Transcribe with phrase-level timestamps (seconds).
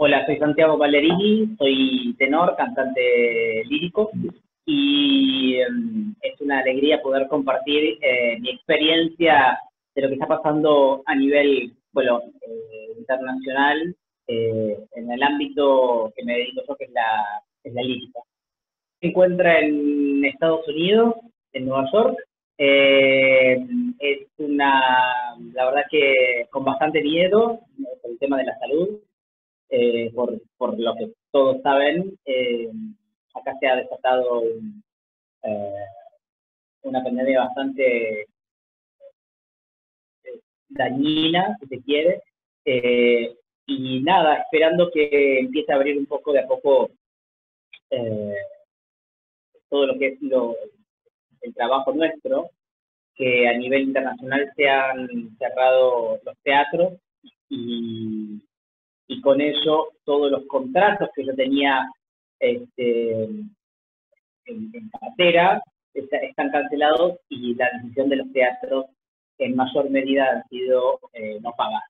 [0.00, 4.12] Hola, soy Santiago Ballerini, soy tenor, cantante lírico
[4.64, 9.58] y em, es una alegría poder compartir eh, mi experiencia
[9.96, 13.96] de lo que está pasando a nivel bueno, eh, internacional
[14.28, 18.20] eh, en el ámbito que me dedico yo, que es la, es la lírica.
[19.00, 21.16] Se encuentra en Estados Unidos,
[21.52, 22.16] en Nueva York.
[22.56, 27.58] es una, la verdad que con bastante miedo
[28.00, 29.00] por el tema de la salud,
[29.70, 32.70] eh, por, lo que todos saben, eh,
[33.34, 34.42] acá se ha desatado
[35.42, 35.84] eh,
[36.82, 38.26] una pandemia bastante
[40.70, 42.22] dañina, si se quiere,
[43.66, 46.90] y nada, esperando que empiece a abrir un poco de a poco
[49.68, 50.54] todo lo que es lo,
[51.42, 52.50] el trabajo nuestro,
[53.14, 56.94] que a nivel internacional se han cerrado los teatros
[57.48, 58.40] y
[59.08, 61.90] y con eso todos los contratos que yo tenía
[62.38, 63.24] este,
[64.44, 65.62] en, cartera
[65.94, 68.86] están cancelados y la decisión de los teatros
[69.38, 71.82] en mayor medida han sido eh, no pagar.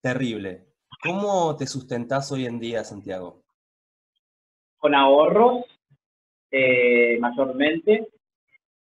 [0.00, 0.66] Terrible.
[1.02, 3.42] ¿Cómo te sustentás hoy en día, Santiago?
[4.78, 5.64] Con ahorros,
[6.50, 8.08] eh, mayormente.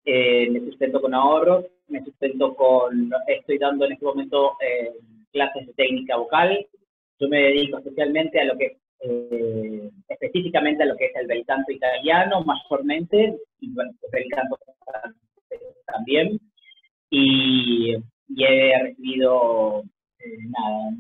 [0.05, 4.53] Eh, me sustento con ahorros, me sustento con, estoy dando en este momento
[5.37, 6.67] clases de técnica vocal.
[7.21, 11.45] Yo me dedico especialmente a lo que, eh, específicamente a lo que es el bel
[11.45, 14.59] canto italiano, mayormente, y bueno, el canto
[15.87, 16.41] también.
[17.11, 17.95] Y,
[18.39, 19.83] he recibido,
[20.19, 20.91] eh, nada,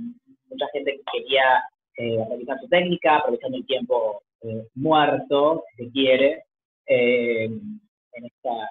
[0.50, 1.62] mucha gente que quería
[1.96, 4.22] eh, realizar su técnica, aprovechando el tiempo
[4.74, 6.44] muerto, si quiere,
[6.86, 7.80] en,
[8.12, 8.68] esta,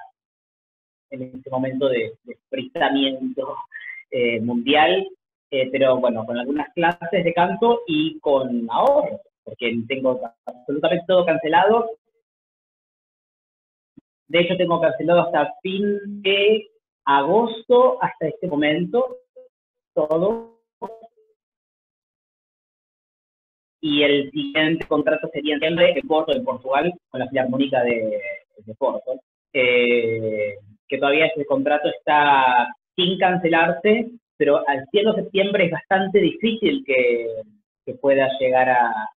[1.10, 3.56] en este momento de, de frisamiento
[4.42, 5.06] mundial
[5.62, 11.26] eh, pero bueno, con algunas clases de canto y con ahorro, porque tengo absolutamente todo
[11.26, 11.92] cancelado.
[14.28, 16.68] De hecho, tengo cancelado hasta fin de
[17.06, 19.18] agosto, hasta este momento,
[19.94, 20.56] todo.
[23.82, 28.20] Y el siguiente contrato sería en diciembre en Porto, en Portugal, con la Filarmónica de,
[28.58, 29.20] de Porto.
[29.54, 30.56] Eh,
[30.88, 37.28] que todavía ese contrato está sin cancelarse, pero al cielo septiembre es bastante difícil que,
[38.02, 39.10] pueda llegar a,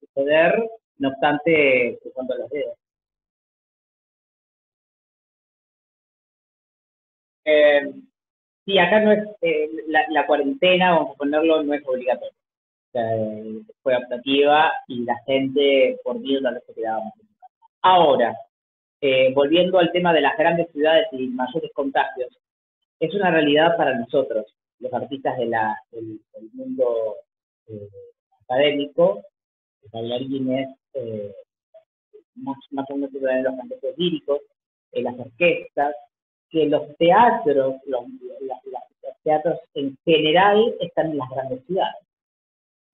[0.00, 0.54] suceder,
[0.98, 2.74] no obstante, cuando los dedos.
[7.44, 7.92] Eh,
[8.64, 12.32] sí, acá no es, eh, la, cuarentena, vamos a ponerlo, no es obligatoria.
[13.82, 17.12] fue optativa y la gente por miedo vez se quedaba más
[17.82, 18.36] Ahora,
[19.00, 22.36] eh, volviendo al tema de las grandes ciudades y mayores contagios,
[23.00, 24.46] es una realidad para nosotros,
[24.80, 26.20] los artistas del,
[26.52, 27.16] mundo
[27.68, 27.88] eh,
[28.44, 29.22] académico,
[29.92, 31.32] bailarines, eh,
[32.36, 34.40] más, más o menos de los cantantes líricos,
[34.92, 35.94] eh, las orquestas,
[36.50, 38.04] que los teatros, los,
[39.22, 42.04] teatros en general están en las grandes ciudades.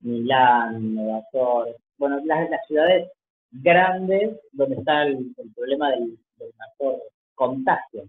[0.01, 3.11] Milán, Nueva York, bueno, las, las ciudades
[3.53, 7.01] grandes donde está el, problema del, del mayor
[7.35, 8.05] contagio.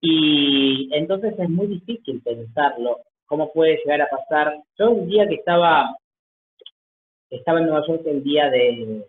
[0.00, 4.56] Y entonces es muy difícil pensarlo, cómo puede llegar a pasar.
[4.78, 5.96] Yo un día que estaba,
[7.30, 9.06] estaba en Nueva York el día de,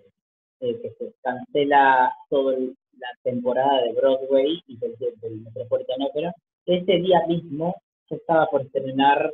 [0.60, 4.96] que se cancela toda la temporada de Broadway y del,
[5.44, 6.34] Metropolitan Opera,
[6.66, 7.76] ese día mismo
[8.10, 9.32] se estaba por terminar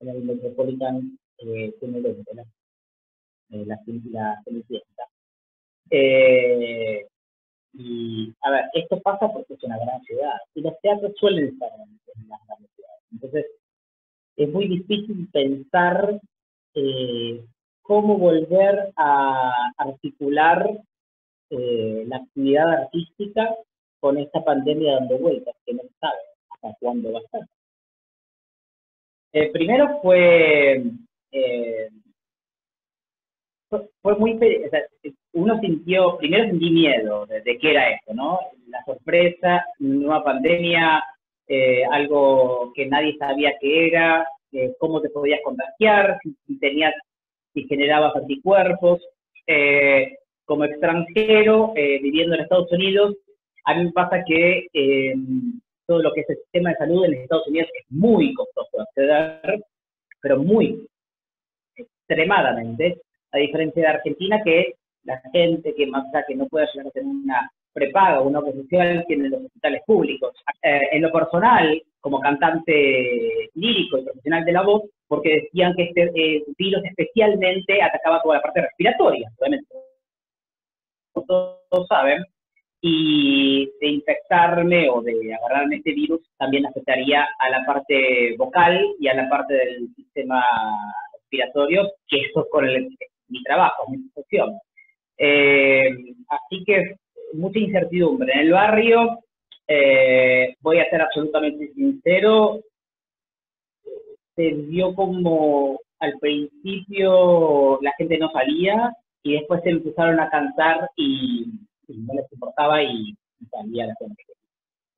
[0.00, 1.72] en el Metropolitan eh,
[3.50, 3.78] eh, la,
[4.10, 4.42] la
[5.90, 7.06] Eh,
[7.78, 11.70] y, a ver, esto pasa porque es una gran ciudad y los teatros suelen estar
[11.78, 13.02] en, las grandes ciudades.
[13.12, 13.46] Entonces,
[14.36, 16.20] es muy difícil pensar
[16.74, 17.44] eh,
[17.82, 20.70] cómo volver a articular
[21.50, 23.54] eh, la actividad artística
[24.00, 26.18] con esta pandemia dando vueltas, que no sabe
[26.50, 27.42] hasta cuándo va a estar.
[29.32, 30.82] Eh, primero fue,
[34.00, 34.38] fue muy,
[35.36, 38.40] uno sintió, primero sentí miedo de, qué era esto, ¿no?
[38.68, 41.04] La sorpresa, nueva pandemia,
[41.46, 46.94] eh, algo que nadie sabía qué era, eh, cómo te podías contagiar, si, tenías,
[47.52, 49.00] si generabas anticuerpos.
[49.46, 50.16] Eh,
[50.46, 53.16] como extranjero, viviendo en Estados Unidos,
[53.64, 54.68] a mí me pasa que
[55.86, 59.64] todo lo que es el sistema de salud en Estados Unidos es muy costoso acceder,
[60.20, 60.86] pero muy
[61.74, 63.00] extremadamente,
[63.32, 67.08] a diferencia de Argentina, que la gente que más que no pueda llegar a tener
[67.08, 70.34] una prepaga o una profesional tiene los hospitales públicos.
[70.62, 75.84] Eh, en lo personal, como cantante lírico y profesional de la voz, porque decían que
[75.84, 79.68] este eh, virus especialmente atacaba toda la parte respiratoria, obviamente.
[81.26, 82.22] Todos saben,
[82.80, 89.08] y de infectarme o de agarrarme este virus también afectaría a la parte vocal y
[89.08, 90.44] a la parte del sistema
[91.14, 92.64] respiratorio, que eso es con
[93.28, 94.56] mi trabajo, mi profesión.
[95.18, 95.88] Eh,
[96.28, 96.96] así que
[97.34, 98.32] mucha incertidumbre.
[98.32, 99.18] En el barrio,
[99.68, 102.60] eh, voy a ser absolutamente sincero,
[104.34, 108.92] se vio como al principio la gente no salía
[109.22, 111.46] y después se empezaron a cantar y,
[111.88, 113.14] no les importaba y,
[113.50, 114.22] salía la gente.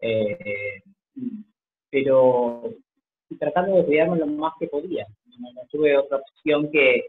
[0.00, 0.82] Eh,
[1.90, 2.74] pero
[3.38, 5.06] tratando de cuidarme lo más que podía.
[5.38, 7.06] No, tuve otra opción que,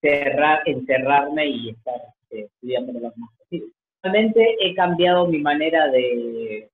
[0.00, 3.72] cerrar, encerrarme y estar eh, estudiando lo más posible.
[4.02, 6.70] Realmente he cambiado mi manera de,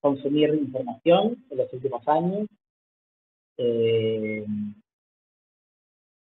[0.00, 2.48] consumir información en los últimos años.
[3.58, 4.44] Eh,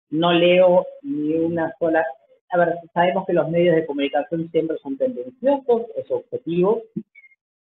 [0.09, 2.05] no leo ni una sola...
[2.49, 6.83] A ver, sabemos que los medios de comunicación siempre son tendenciosos, es objetivo.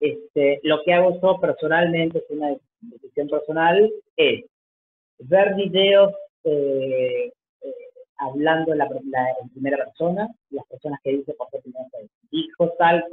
[0.01, 4.45] Este, lo que hago yo personalmente, es una decisión personal, es
[5.19, 6.13] ver videos
[6.45, 7.33] eh,
[7.63, 7.75] eh,
[8.19, 8.89] hablando en, la,
[9.41, 11.81] en, primera persona, las personas que dicen, por ejemplo,
[12.31, 13.05] dijo tal,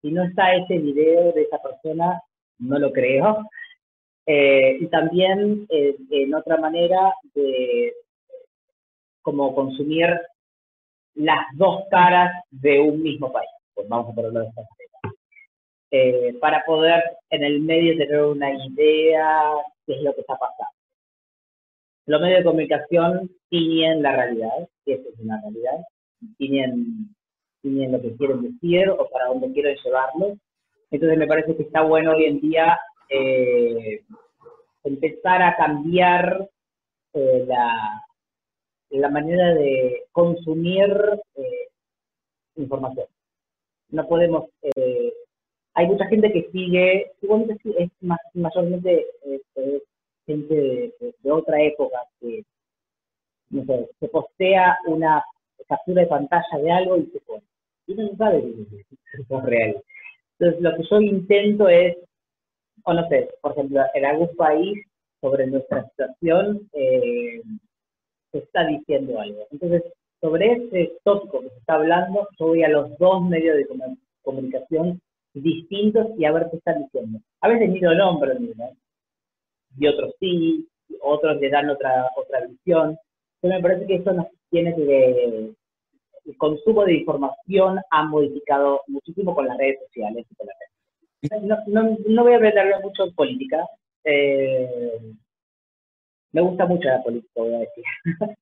[0.00, 2.22] si no está ese video de esa persona,
[2.58, 3.48] no lo creo.
[4.24, 7.92] Eh, y también en otra manera de
[9.20, 10.08] como consumir
[11.14, 14.62] las dos caras de un mismo país, pues vamos a ponerlo de esta
[15.90, 19.54] manera, para poder en el medio tener una idea
[19.86, 20.71] de qué es lo que está pasando.
[22.06, 25.84] Los medios de comunicación tienen la realidad, que es una realidad,
[26.36, 27.14] tienen
[27.62, 30.36] lo que quieren decir o para dónde quieren llevarlo.
[30.90, 32.78] Entonces me parece que está bueno hoy en día
[33.08, 34.02] eh,
[34.84, 36.48] empezar a cambiar
[37.14, 40.90] eh, la, manera de consumir
[41.36, 41.68] eh,
[42.56, 43.06] información.
[43.90, 44.48] No podemos...
[45.74, 49.06] hay mucha gente que sigue, igualmente es más, mayormente
[50.32, 52.42] gente de, de, otra época que,
[53.50, 55.22] no sé, se postea una
[55.68, 57.42] captura de pantalla de algo y se pone
[57.86, 58.76] y no sabe si
[59.18, 59.76] es real.
[60.38, 61.96] Entonces, lo que yo intento es,
[62.84, 64.78] o no sé, por ejemplo, en algún país
[65.20, 67.42] sobre nuestra situación eh,
[68.32, 69.46] se está diciendo algo.
[69.50, 69.82] Entonces,
[70.20, 73.66] sobre ese tópico que se está hablando, yo voy a los dos medios de
[74.22, 75.00] comunicación
[75.34, 77.20] distintos y a ver qué están diciendo.
[77.40, 78.34] A veces miro el hombre,
[79.78, 80.68] y otros sí,
[81.00, 82.98] otros le dan otra otra visión.
[83.40, 85.54] Pero me parece que eso nos tiene que
[86.24, 91.42] el consumo de información ha modificado muchísimo con las redes sociales y con las redes.
[91.44, 93.64] No, no, no voy a hablar mucho política.
[94.04, 95.00] Eh,
[96.32, 97.84] me gusta mucho la política, voy a decir.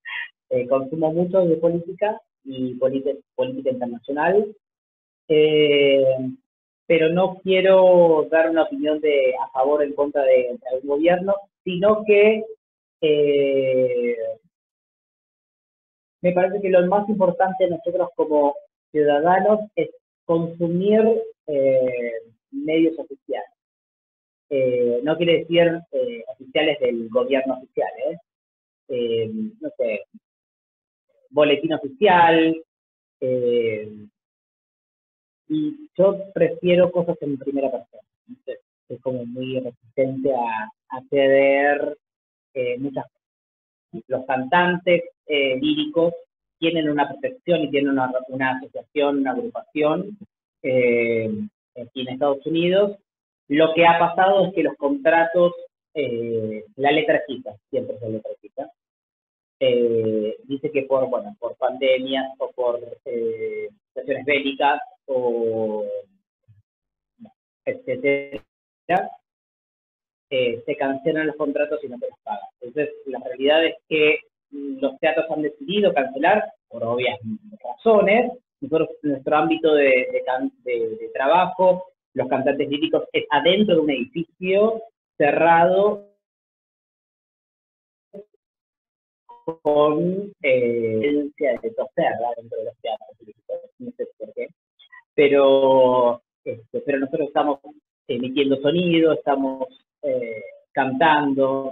[0.50, 4.56] eh, consumo mucho de política y política, política internacional.
[5.28, 6.04] Eh,
[6.90, 10.96] pero no quiero dar una opinión de a favor o en contra de, de algún
[10.96, 12.42] gobierno, sino que
[13.00, 14.16] eh,
[16.20, 18.56] me parece que lo más importante nosotros como
[18.90, 19.90] ciudadanos es
[20.24, 21.00] consumir
[21.46, 22.12] eh,
[22.50, 23.50] medios oficiales.
[24.48, 25.80] Eh, no quiere decir
[26.26, 27.88] oficiales del gobierno oficial,
[29.60, 30.06] no sé,
[31.28, 32.60] boletín oficial,
[35.50, 38.02] y yo prefiero cosas en primera persona.
[38.26, 41.98] Entonces, es como muy resistente a, a ceder
[42.78, 43.20] muchas cosas
[44.08, 46.14] los cantantes eh, líricos
[46.58, 50.18] tienen una protección y tienen una, una asociación, una agrupación
[50.62, 51.30] eh,
[51.80, 52.98] aquí en Estados Unidos.
[53.48, 55.54] Lo que ha pasado es que los contratos,
[55.94, 58.70] eh, la letra chica, siempre es la letra chica,
[60.44, 64.80] dice que por, bueno, por pandemias o por situaciones bélicas
[65.12, 65.84] o
[67.64, 68.40] etcétera,
[70.30, 72.48] eh, se cancelan los contratos y no se los pagan.
[72.60, 77.18] Entonces, la realidad es que los teatros han decidido cancelar por obvias
[77.62, 78.32] razones.
[78.60, 80.22] Nosotros, nuestro ámbito de,
[81.12, 84.82] trabajo, los cantantes líricos, es adentro de un edificio
[85.16, 86.06] cerrado
[89.62, 93.10] con eh, de toser de los teatros
[93.78, 94.48] no sé por qué.
[95.20, 97.60] Pero, este, pero nosotros estamos
[98.08, 99.68] emitiendo sonido, estamos
[100.00, 101.70] eh, cantando.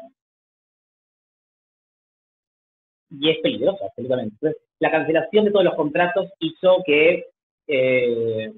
[3.09, 4.55] Y es peligroso, absolutamente.
[4.81, 7.25] la cancelación de todos los contratos hizo que
[7.69, 8.53] eh,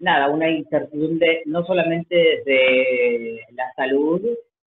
[0.00, 4.20] nada, una incertidumbre no solamente desde la salud,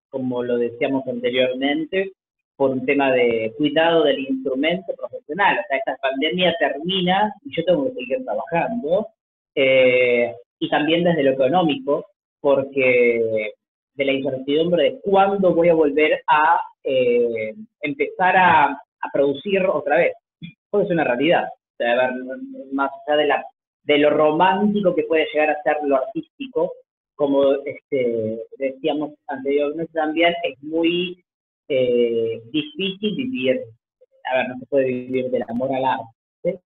[0.09, 2.13] como lo decíamos anteriormente,
[2.55, 4.95] por un tema de cuidado del instrumento
[5.43, 9.07] O sea, esta pandemia termina y yo tengo que seguir trabajando.
[9.55, 12.07] Eh, y también desde lo económico,
[12.39, 13.53] porque
[13.93, 18.81] de la incertidumbre de cuándo voy a volver a eh, empezar a,
[19.13, 20.13] producir otra vez.
[20.41, 21.45] Eso es una realidad.
[21.45, 22.11] O sea,
[22.73, 23.45] más allá de, la,
[23.83, 26.73] de lo romántico que puede llegar a ser lo artístico,
[27.13, 31.23] como este, decíamos anteriormente también, es muy
[31.69, 33.61] eh, difícil vivir,
[34.31, 36.59] a ver, no se puede vivir del amor al arte,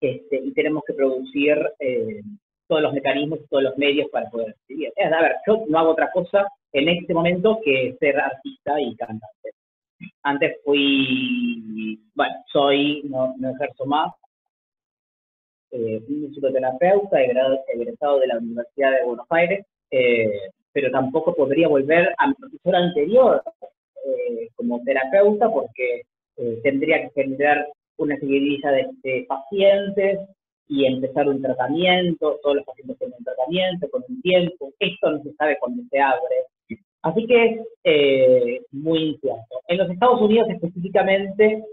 [0.00, 2.20] este, y tenemos que producir eh,
[2.66, 4.92] todos los mecanismos, todos los medios para poder vivir.
[4.96, 9.50] a ver, yo no hago otra cosa en este momento que ser artista y cantante.
[10.22, 14.12] Antes fui, bueno, soy, no, no ejerzo más,
[15.70, 22.14] eh, un psicoterapeuta egresado de la Universidad de Buenos Aires, eh, pero tampoco podría volver
[22.18, 23.42] a mi profesor anterior
[24.06, 26.02] eh, como terapeuta porque
[26.36, 30.20] eh, tendría que generar una seguidilla de, pacientes
[30.68, 35.22] y empezar un tratamiento, todos los pacientes tienen un tratamiento con un tiempo, esto no
[35.22, 36.36] se sabe cuándo se abre.
[37.02, 39.60] Así que es eh, muy incierto.
[39.68, 41.64] En los Estados Unidos específicamente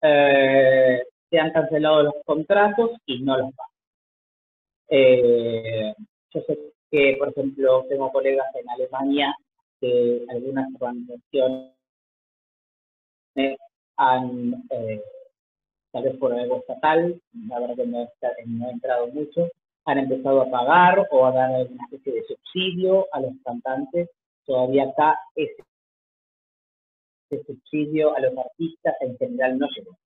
[0.00, 3.68] se han cancelado los contratos y no los van.
[6.32, 6.58] yo sé
[6.90, 9.34] que, por ejemplo, tengo colegas en Alemania
[9.80, 11.72] que algunas organizaciones
[13.96, 15.02] han, eh,
[15.92, 19.48] tal vez por algo estatal, la verdad que no, he entrado mucho,
[19.84, 24.08] han empezado a pagar o a dar alguna especie de subsidio a los cantantes.
[24.46, 25.62] Todavía acá ese,
[27.46, 29.96] subsidio a los artistas en general no llegó.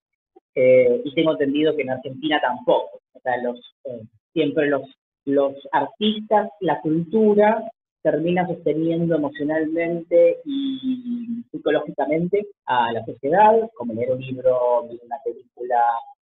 [0.55, 3.01] Eh, y tengo entendido que en Argentina tampoco.
[3.13, 4.83] O sea, los, eh, siempre los
[5.29, 7.71] los artistas, la cultura,
[8.03, 15.83] termina sosteniendo emocionalmente y psicológicamente a la sociedad, como leer un libro, ver una película,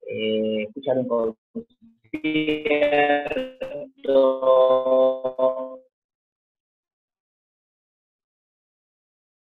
[0.06, 1.38] eh, escuchar un concierto.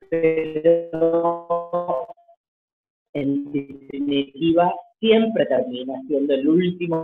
[0.10, 2.08] Pero
[3.14, 7.04] en definitiva siempre termina siendo el último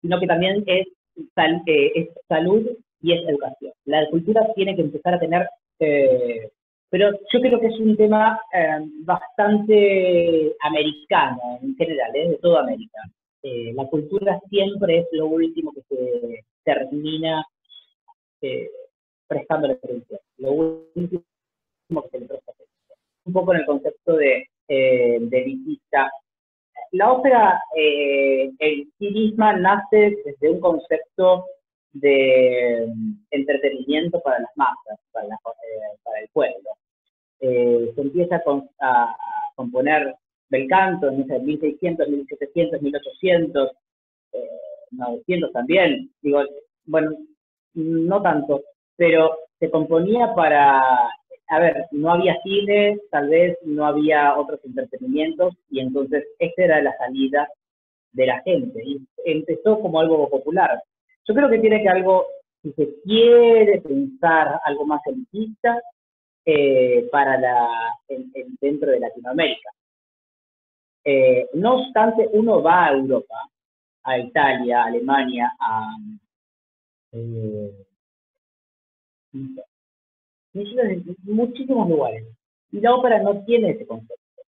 [0.00, 0.86] sino que también es,
[1.16, 2.68] eh, es salud
[3.04, 3.72] y es educación.
[3.84, 5.46] La cultura tiene que empezar a tener,
[5.78, 6.50] eh,
[6.88, 13.00] pero yo creo que es un tema eh, bastante americano en general, de toda América.
[13.42, 17.44] la cultura siempre es lo último que se termina
[19.28, 21.22] prestando la atención, lo último
[22.02, 22.98] que se le presta atención.
[23.26, 26.10] Un poco en el concepto de, de elitista
[26.94, 31.44] la ópera eh, en sí misma nace desde un concepto
[31.94, 36.70] de mm, entretenimiento para las masas, para, eh, el pueblo.
[37.40, 38.42] Eh, se empieza
[38.80, 39.16] a,
[39.56, 40.14] componer
[40.50, 43.70] bel canto en 1600, 1700, 1800,
[44.90, 46.10] 900 también.
[46.22, 46.42] Digo,
[46.86, 47.12] bueno,
[47.74, 48.62] no tanto,
[48.96, 50.82] pero se componía para
[51.48, 56.82] a ver, no había cine, tal vez no había otros entretenimientos y entonces esta era
[56.82, 57.48] la salida
[58.12, 58.82] de la gente
[59.24, 60.82] empezó como algo popular.
[61.26, 62.26] Yo creo que tiene que algo,
[62.62, 65.80] si se quiere pensar algo más elitista,
[66.46, 67.38] eh, para
[68.60, 69.70] dentro de Latinoamérica.
[71.02, 73.34] Eh, no obstante, uno va a Europa,
[74.02, 75.96] a Italia, a Alemania, a,
[77.12, 77.86] eh,
[81.22, 82.26] muchísimos lugares.
[82.72, 84.42] Y la ópera no tiene ese concepto,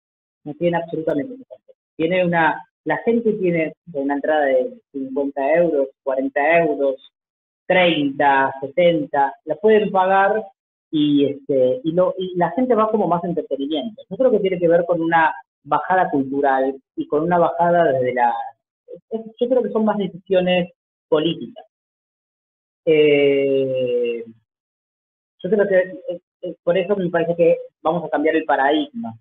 [0.43, 1.81] no tiene absolutamente ese concepto.
[1.95, 6.95] Tiene una, la gente tiene una entrada de 50 euros, 40 euros,
[7.67, 10.43] 30, 70, la pueden pagar
[10.91, 14.03] y, este, y, lo, y la gente va como más entretenimiento.
[14.09, 18.13] Yo creo que tiene que ver con una bajada cultural y con una bajada desde
[18.13, 18.33] la...
[19.11, 20.71] Yo creo que son más decisiones
[21.09, 21.65] políticas.
[22.85, 24.23] Eh,
[25.43, 29.13] yo creo que eh, eh, por eso me parece que vamos a cambiar el paradigma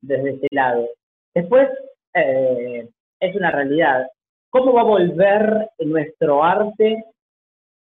[0.00, 0.88] desde ese lado.
[1.34, 1.68] Después,
[2.14, 2.88] eh,
[3.20, 4.06] es una realidad.
[4.50, 7.04] ¿Cómo va a volver nuestro arte,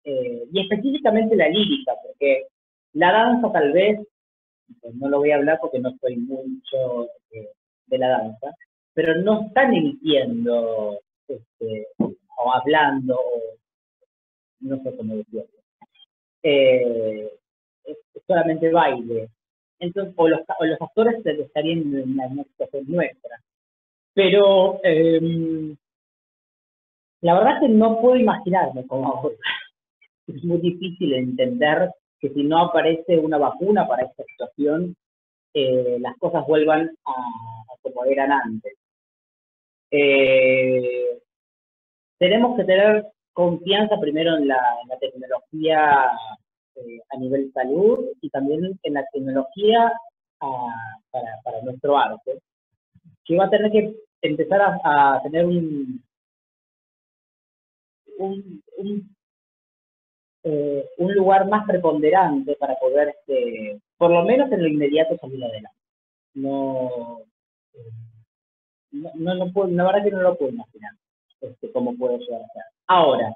[0.07, 1.93] y específicamente la lírica?
[2.03, 2.47] Porque
[2.93, 3.99] la danza tal vez,
[4.81, 7.09] pues no lo voy a hablar porque no soy mucho
[7.87, 8.55] de la danza,
[8.95, 13.41] pero no están emitiendo este, o hablando, o
[14.61, 15.47] no sé cómo decirlo.
[16.43, 17.31] Eh,
[17.85, 19.29] es, solamente baile.
[19.79, 23.41] Entonces, o los, o los actores estarían en la situación nuestra.
[24.15, 25.77] Pero, em,
[27.21, 29.31] La verdad es que no puedo imaginarme cómo
[30.27, 31.91] Es muy difícil entender
[32.21, 34.95] que si no aparece una vacuna para esta situación,
[35.55, 37.13] eh, las cosas vuelvan a,
[37.83, 38.75] como eran antes.
[39.91, 41.19] Eh,
[42.19, 44.59] tenemos que tener confianza primero en la,
[45.01, 46.11] tecnología
[46.77, 49.93] eh, a nivel salud y también en la tecnología
[50.41, 52.41] ah, para, nuestro arte,
[53.25, 56.03] que va a tener que empezar a, tener un,
[58.19, 58.63] un,
[60.45, 65.43] eh, un, lugar más preponderante para poder, este, por lo menos en lo inmediato, salir
[65.45, 65.79] adelante.
[66.35, 67.21] No,
[68.93, 70.93] no, no, puedo, la verdad que no lo puedo imaginar
[71.41, 72.63] este, cómo puede llegar a ser.
[72.87, 73.35] Ahora,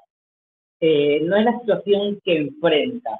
[0.79, 3.19] eh, no es la situación que enfrenta,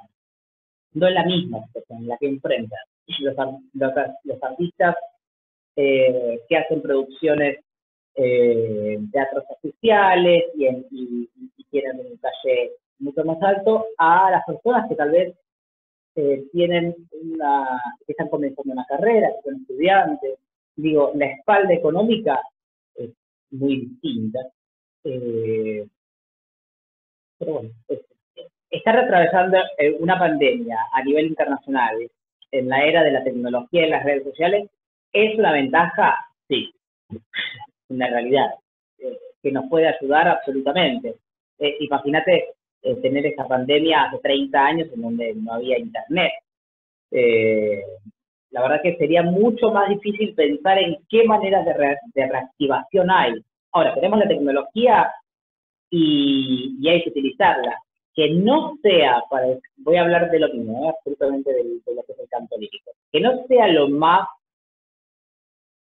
[0.92, 2.80] no es la misma situación la que enfrentan
[3.18, 3.34] los,
[4.24, 4.96] los, artistas
[5.82, 7.60] eh, que hacen producciones
[8.14, 11.26] eh, teatros oficiales y, en, y,
[11.70, 15.34] tienen un calle mucho más alto a las personas que tal vez
[16.16, 20.38] eh, tienen una, que están comenzando una carrera, que son estudiantes.
[20.76, 22.38] Digo, la espalda económica
[22.96, 23.10] es
[23.52, 24.40] muy distinta.
[25.02, 25.86] Pero
[27.38, 27.70] bueno,
[28.68, 29.58] estar atravesando
[30.00, 31.96] una pandemia a nivel internacional
[32.50, 34.68] en la era de la tecnología y las redes sociales
[35.12, 36.16] es una ventaja,
[36.48, 36.72] sí,
[37.88, 38.50] una realidad,
[38.98, 41.16] eh, que nos puede ayudar absolutamente.
[41.58, 42.54] Eh, imagínate
[43.02, 46.32] tener esa pandemia hace 30 años en donde no había internet.
[48.50, 51.74] la verdad que sería mucho más difícil pensar en qué maneras de,
[52.14, 53.34] de reactivación hay.
[53.72, 55.12] Ahora, tenemos la tecnología
[55.90, 57.76] y, hay que utilizarla.
[58.14, 59.46] Que no sea, para,
[59.78, 60.94] voy a hablar de lo mismo, ¿eh?
[60.96, 61.62] absolutamente de,
[61.94, 64.26] lo que es el lírico, que no sea lo más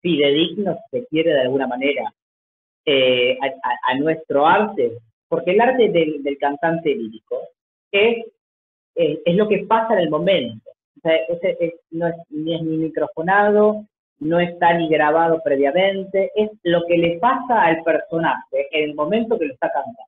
[0.01, 2.13] fidedigno, si se quiere de alguna manera,
[2.85, 4.93] eh, a, nuestro arte,
[5.27, 7.39] porque el arte del, cantante lírico
[7.91, 8.25] es,
[8.95, 10.69] es, lo que pasa en el momento.
[10.97, 11.13] O sea,
[11.91, 13.85] no es, ni es ni microfonado,
[14.19, 19.37] no está ni grabado previamente, es lo que le pasa al personaje en el momento
[19.37, 19.99] que lo está cantando.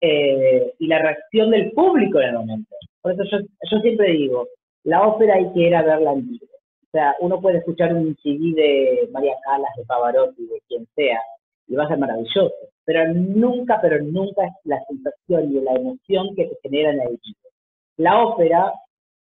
[0.00, 2.76] Eh, y la reacción del público en el momento.
[3.00, 3.38] Por eso yo,
[3.70, 4.48] yo siempre digo,
[4.84, 6.53] la ópera hay que ir a verla en vivo.
[6.94, 11.20] O sea, uno puede escuchar un CD de María Calas, de Pavarotti, de quien sea,
[11.66, 12.52] y va a ser maravilloso.
[12.84, 17.18] Pero nunca, pero nunca es la sensación y la emoción que se genera en el
[17.20, 17.50] vivo.
[17.96, 18.72] La ópera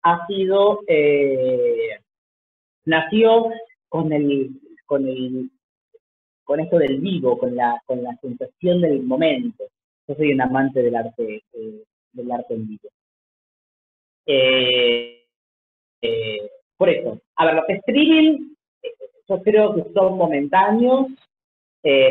[0.02, 2.00] ha sido eh,
[2.86, 3.50] nació
[3.90, 4.52] con el,
[4.86, 5.52] con el,
[6.46, 9.66] con esto del vivo, con la, con la sensación del momento.
[10.08, 12.90] Yo soy un amante del arte, eh, del arte en vivo.
[14.26, 15.18] Eh,
[16.78, 18.56] por eso, a ver, los streaming,
[19.28, 21.08] yo creo que son momentáneos,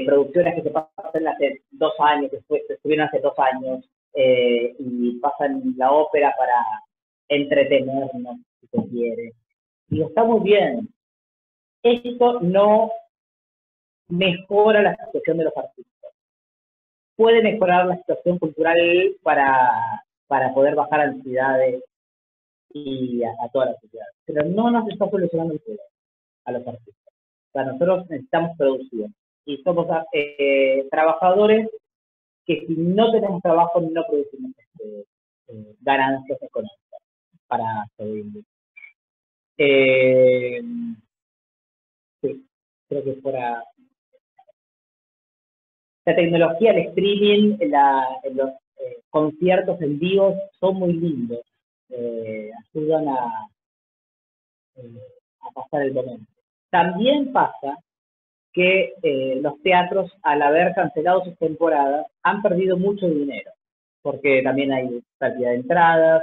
[0.05, 5.93] producciones que se pasan hace dos años, que estuvieron hace dos años, y pasan la
[5.93, 6.65] ópera para
[7.29, 9.33] entretenernos, si se quiere
[9.89, 10.89] y está muy bien.
[11.83, 12.91] Esto no
[14.09, 16.13] mejora la situación de los artistas.
[17.17, 18.77] Puede mejorar la situación cultural
[19.23, 21.83] para, para poder bajar ansiedades
[22.85, 25.85] y a, toda la sociedad, pero no nos está solucionando el problema
[26.45, 27.15] a los artistas.
[27.53, 31.69] O nosotros necesitamos producción y somos eh, trabajadores
[32.45, 35.07] que si no tenemos trabajo no producimos este,
[35.49, 37.01] eh, ganancias económicas
[37.47, 38.45] para sobrevivir.
[39.59, 40.61] Eh,
[42.23, 42.47] sí,
[42.89, 43.63] creo que fuera...
[46.05, 47.57] La tecnología, el streaming,
[48.33, 51.41] los eh, conciertos en vivo son muy lindos.
[51.89, 53.49] Eh, ayudan a,
[54.77, 56.31] a pasar el momento.
[56.71, 57.79] También pasa
[58.53, 58.95] que
[59.43, 63.53] los teatros, al haber cancelado sus temporadas, han perdido mucho dinero,
[64.03, 66.23] porque también hay pérdida de entradas,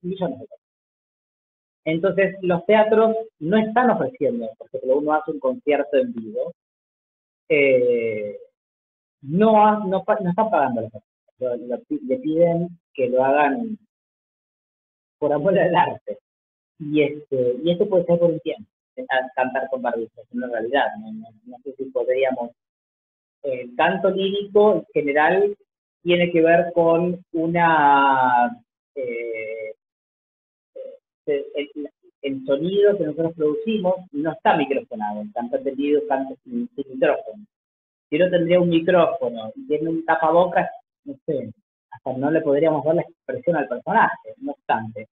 [0.00, 0.64] millones de cosas.
[1.84, 6.54] Entonces, los teatros no están ofreciendo, porque uno hace un concierto en vivo,
[7.48, 8.38] eh,
[9.22, 10.92] no, no, están pagando los
[11.38, 13.78] le piden que lo hagan
[15.18, 16.18] por amor al arte.
[16.78, 18.68] Y este, y esto puede ser por un tiempo,
[19.36, 20.86] cantar con barbijos, en realidad.
[21.46, 22.50] No, sé si podríamos.
[23.42, 25.56] El canto lírico en general
[26.02, 28.62] tiene que ver con una
[28.94, 29.74] eh,
[31.26, 37.44] el, sonido que nosotros producimos no está microfonado, el cantante lírico canta sin, micrófono.
[38.10, 40.68] Si no tendría un micrófono y tiene un tapabocas,
[41.04, 41.50] no sé,
[41.90, 45.08] hasta no le podríamos dar la expresión al personaje, no obstante.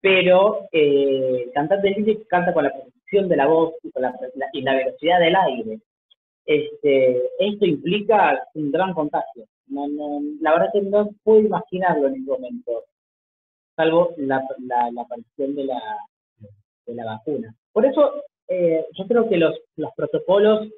[0.00, 4.14] Pero eh, cantante lírico canta con la posición de la voz y con la,
[4.52, 5.80] y la velocidad del aire.
[6.46, 9.44] este, esto implica un gran contagio.
[10.40, 12.84] La verdad que no puedo imaginarlo en este momento,
[13.76, 15.80] salvo la, la, aparición de la,
[16.86, 17.54] de la vacuna.
[17.72, 19.54] Por eso eh, yo creo que los
[19.94, 20.68] protocolos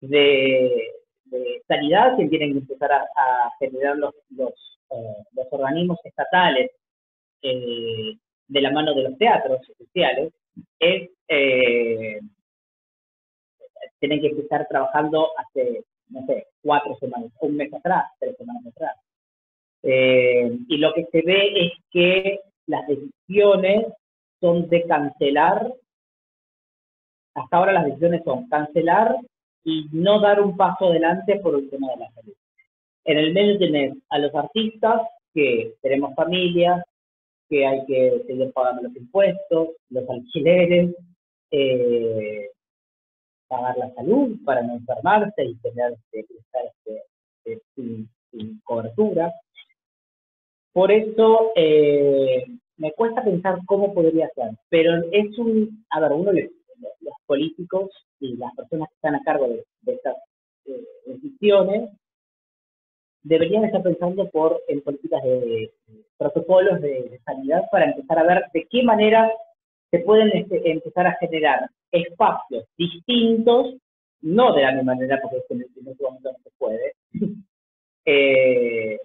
[0.00, 0.99] de,
[1.30, 3.06] de, sanidad que tienen que empezar a,
[3.58, 6.70] generar los, los, eh, los, organismos estatales
[7.42, 8.16] eh,
[8.48, 10.32] de la mano de los teatros oficiales
[10.78, 11.10] es
[14.00, 18.96] tienen que empezar trabajando hace, no sé, cuatro semanas, un mes atrás, tres semanas atrás.
[19.82, 23.86] Eh, y lo que se ve es que las decisiones
[24.40, 25.72] son de cancelar,
[27.34, 29.16] hasta ahora las decisiones son cancelar
[29.64, 32.34] y no dar un paso adelante por el tema de la salud.
[33.04, 36.82] En el medio tenés a los artistas, que tenemos familias,
[37.48, 40.94] que hay que seguir pagando los impuestos, los alquileres,
[41.50, 42.50] eh,
[43.48, 47.02] pagar la salud para no enfermarse y tener que estar este,
[47.44, 47.62] este,
[48.30, 49.32] sin, cobertura.
[50.72, 52.46] Por eso eh,
[52.76, 56.52] me cuesta pensar cómo podría ser, pero es un, a ver, uno de
[57.00, 57.90] los políticos
[58.20, 60.16] y las personas que están a cargo de, estas
[60.66, 61.90] eh, decisiones
[63.22, 65.70] deberían estar pensando por en políticas de,
[66.16, 69.30] protocolos de, sanidad para empezar a ver de qué manera
[69.90, 73.74] se pueden este, empezar a generar espacios distintos,
[74.22, 76.92] no de la misma manera, porque en este momento no se puede,
[78.04, 78.98] eh,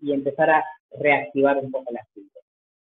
[0.00, 0.64] y empezar a
[0.98, 2.37] reactivar un poco la actividad.